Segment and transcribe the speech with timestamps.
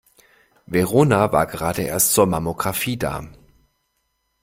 [0.65, 3.27] Verona war gerade erst zur Mammographie da.